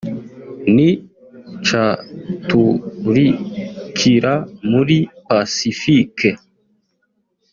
ni 0.75 0.89
caturikira 1.67 4.33
muri 4.71 4.97
Pacifique 5.27 6.29